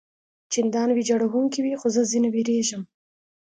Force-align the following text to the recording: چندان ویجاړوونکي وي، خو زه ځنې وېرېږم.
چندان 0.53 0.89
ویجاړوونکي 0.93 1.59
وي، 1.61 1.73
خو 1.79 1.87
زه 1.95 2.01
ځنې 2.11 2.29
وېرېږم. 2.33 2.81